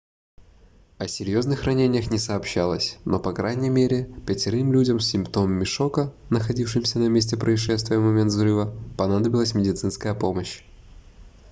о 0.97 1.07
серьезных 1.07 1.61
ранениях 1.65 2.09
не 2.09 2.17
сообщалось 2.17 2.97
но 3.05 3.19
по 3.19 3.33
крайней 3.33 3.69
мере 3.69 4.05
пятерым 4.25 4.73
людям 4.73 4.99
с 4.99 5.05
симптомами 5.07 5.63
шока 5.63 6.11
находившимся 6.31 6.97
на 6.97 7.05
месте 7.07 7.37
происшествия 7.37 7.99
в 7.99 8.01
момент 8.01 8.31
взрыва 8.31 8.73
понадобилась 8.97 9.53
медицинская 9.53 10.15
помощь 10.15 10.63